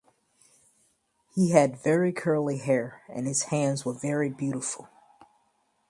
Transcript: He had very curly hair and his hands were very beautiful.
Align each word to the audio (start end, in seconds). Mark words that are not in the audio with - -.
He 1.35 1.51
had 1.51 1.77
very 1.79 2.11
curly 2.11 2.57
hair 2.57 3.03
and 3.07 3.27
his 3.27 3.43
hands 3.43 3.85
were 3.85 3.93
very 3.93 4.31
beautiful. 4.31 4.89